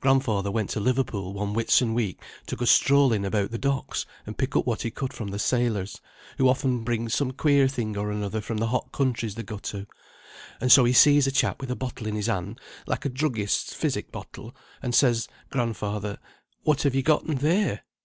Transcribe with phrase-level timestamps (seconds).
[0.00, 4.56] Grandfather went to Liverpool one Whitsun week to go strolling about the docks and pick
[4.56, 6.00] up what he could from the sailors,
[6.36, 9.86] who often bring some queer thing or another from the hot countries they go to;
[10.60, 13.72] and so he sees a chap with a bottle in his hand, like a druggist's
[13.72, 14.52] physic bottle;
[14.82, 16.18] and says grandfather,
[16.64, 17.84] 'What have ye gotten there?'